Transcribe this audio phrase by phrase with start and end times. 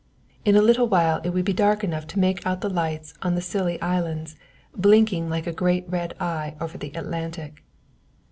[0.45, 3.35] In a little while it would be dark enough to make out the light on
[3.35, 4.35] the Scilly Islands,
[4.75, 7.63] blinking like a great red eye over the Atlantic.